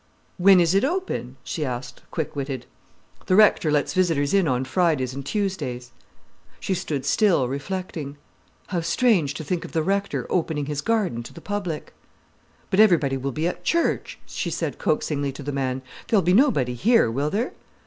"When 0.39 0.59
is 0.59 0.73
it 0.73 0.83
open?" 0.83 1.37
she 1.43 1.63
asked, 1.63 2.01
quick 2.09 2.35
witted. 2.35 2.65
"The 3.27 3.35
rector 3.35 3.69
lets 3.71 3.93
visitors 3.93 4.33
in 4.33 4.47
on 4.47 4.65
Fridays 4.65 5.13
and 5.13 5.23
Tuesdays." 5.23 5.91
She 6.59 6.73
stood 6.73 7.05
still, 7.05 7.47
reflecting. 7.47 8.17
How 8.69 8.81
strange 8.81 9.35
to 9.35 9.43
think 9.43 9.63
of 9.63 9.73
the 9.73 9.83
rector 9.83 10.25
opening 10.27 10.65
his 10.65 10.81
garden 10.81 11.21
to 11.21 11.33
the 11.33 11.39
public! 11.39 11.93
"But 12.71 12.79
everybody 12.79 13.15
will 13.15 13.31
be 13.31 13.47
at 13.47 13.63
church," 13.63 14.17
she 14.25 14.49
said 14.49 14.79
coaxingly 14.79 15.31
to 15.33 15.43
the 15.43 15.51
man. 15.51 15.83
"There'll 16.07 16.23
be 16.23 16.33
nobody 16.33 16.73
here, 16.73 17.11
will 17.11 17.29
there?" 17.29 17.51